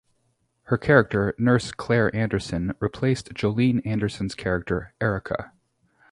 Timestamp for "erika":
4.99-5.51